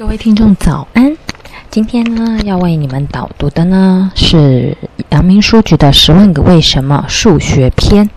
[0.00, 1.14] 各位听众早安，
[1.70, 4.74] 今天呢要为你们导读的呢是
[5.10, 8.08] 阳明书局的《十万个为什么》数学篇。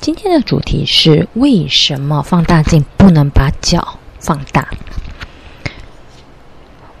[0.00, 4.66] 今天的主题是为什么放大镜不能把脚放大？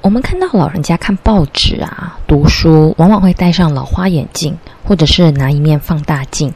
[0.00, 6.54] 我们看到老人家看报纸啊、读书，往往会戴上老花眼镜，或者是拿一面放大镜。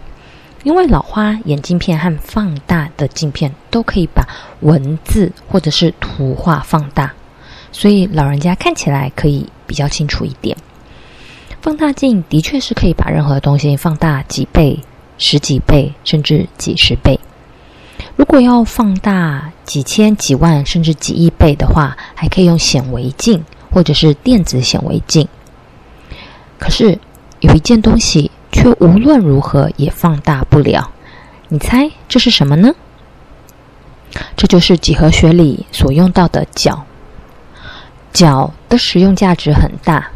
[0.66, 4.26] 因为老花眼镜片和放大的镜片都可以把
[4.62, 7.12] 文字或者是图画放大，
[7.70, 10.56] 所以老人家看起来可以比较清楚一点。
[11.62, 14.80] 放大镜的确是可以把任何东西放大几倍、
[15.18, 17.20] 十几倍，甚至几十倍。
[18.16, 25.28] 如果要放大几千、几万，甚至几亿倍的话，还可以用显微镜或者是电子显微镜。
[26.58, 26.98] 可是
[27.38, 28.32] 有一件东西。
[28.56, 30.90] 却无论如何也放大不了，
[31.48, 32.74] 你猜这是什么呢？
[34.34, 36.86] 这就是几何学里所用到的角。
[38.14, 40.08] 角的使用价值很大，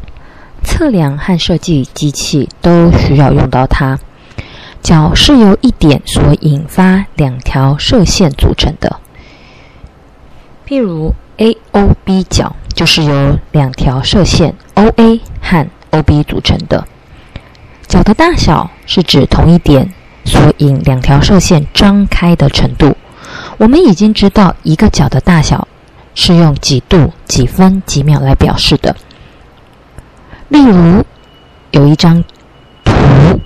[0.64, 3.98] 测量和设计机器都需要用到它。
[4.80, 9.00] 角是由一点所引发两条射线组成的，
[10.66, 16.88] 譬如 AOB 角就是由两条射线 OA 和 OB 组成的。
[17.90, 19.92] 角的大小是指同一点
[20.24, 22.96] 所引两条射线张开的程度。
[23.58, 25.66] 我们已经知道一个角的大小
[26.14, 28.94] 是用几度、几分、几秒来表示的。
[30.50, 31.04] 例如，
[31.72, 32.22] 有一张
[32.84, 33.40] 图，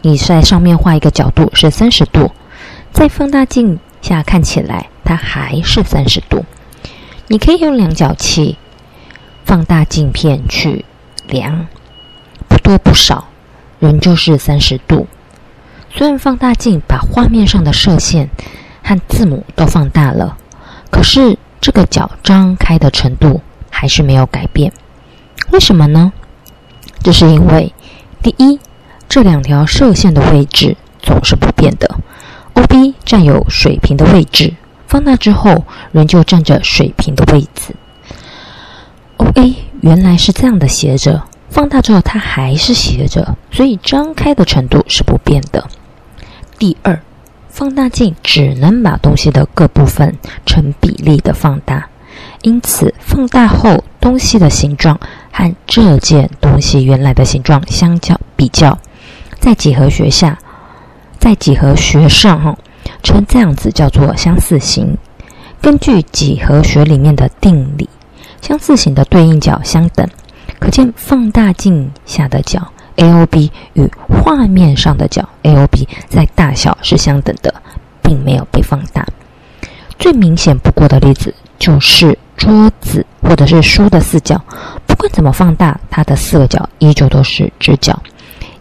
[0.00, 2.32] 你在上面画一个角度是三十度，
[2.92, 6.46] 在放大镜下看起来它还是三十度。
[7.28, 8.56] 你可以用量角器
[9.44, 10.86] 放大镜片去
[11.28, 11.66] 量，
[12.48, 13.28] 不多不少。
[13.82, 15.08] 仍旧是三十度。
[15.90, 18.30] 虽然放大镜把画面上的射线
[18.84, 20.36] 和字母都放大了，
[20.88, 24.72] 可是这个角张开的程度还是没有改变。
[25.50, 26.12] 为什么呢？
[27.02, 27.74] 这是因为，
[28.22, 28.60] 第一，
[29.08, 31.96] 这两条射线的位置总是不变的。
[32.54, 34.54] OB 占有水平的位置，
[34.86, 37.74] 放大之后仍旧占着水平的位置。
[39.16, 41.24] OA 原来是这样的斜着。
[41.52, 45.68] 放大之后，它还是斜着，所以张开的程度是不变的。
[46.58, 46.98] 第二，
[47.50, 51.86] 放大镜只能把东西的各部分成比例的放大，
[52.40, 54.98] 因此放大后东西的形状
[55.30, 58.78] 和这件东西原来的形状相较比较，
[59.38, 60.38] 在几何学下，
[61.18, 62.56] 在几何学上哈，
[63.02, 64.96] 称这样子叫做相似形。
[65.60, 67.90] 根据几何学里面的定理，
[68.40, 70.08] 相似形的对应角相等。
[70.62, 72.64] 可见放大镜下的角
[72.94, 77.52] AOB 与画面上的角 AOB 在大小是相等的，
[78.00, 79.04] 并没有被放大。
[79.98, 84.40] 最明显不过的例子就是桌子或者是书的四角，
[84.86, 88.00] 不管怎么放大，它的四个角依旧都是直角。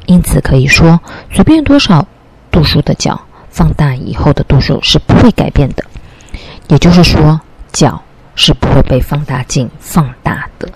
[0.07, 0.99] 因此可以说，
[1.31, 2.07] 随便多少
[2.49, 5.83] 度数的角放大以后的度数是不会改变的。
[6.67, 7.39] 也就是说，
[7.71, 8.01] 角
[8.33, 10.67] 是不会被放大镜放大的。